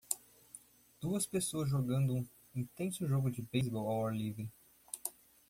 [0.99, 4.49] Duas pessoas jogando um intenso jogo de beisebol ao ar livre.